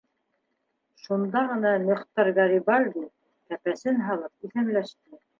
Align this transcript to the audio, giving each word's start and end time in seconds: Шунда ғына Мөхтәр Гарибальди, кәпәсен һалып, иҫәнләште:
Шунда 1.01 1.41
ғына 1.49 1.73
Мөхтәр 1.83 2.29
Гарибальди, 2.39 3.03
кәпәсен 3.51 4.01
һалып, 4.07 4.49
иҫәнләште: 4.49 5.21